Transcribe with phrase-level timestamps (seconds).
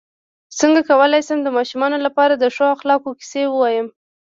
[0.59, 3.87] څنګه کولی شم د ماشومانو لپاره د ښو اخلاقو کیسې ووایم